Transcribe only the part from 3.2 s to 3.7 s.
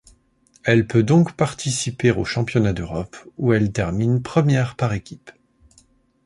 où